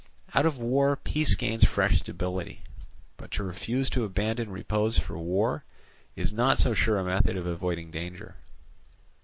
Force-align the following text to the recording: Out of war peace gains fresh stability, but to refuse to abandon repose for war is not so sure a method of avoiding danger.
Out 0.33 0.47
of 0.47 0.57
war 0.57 0.95
peace 0.95 1.35
gains 1.35 1.63
fresh 1.63 1.99
stability, 1.99 2.61
but 3.17 3.29
to 3.33 3.43
refuse 3.43 3.87
to 3.91 4.03
abandon 4.03 4.49
repose 4.49 4.97
for 4.97 5.15
war 5.19 5.63
is 6.15 6.33
not 6.33 6.57
so 6.57 6.73
sure 6.73 6.97
a 6.97 7.03
method 7.05 7.37
of 7.37 7.45
avoiding 7.45 7.91
danger. 7.91 8.37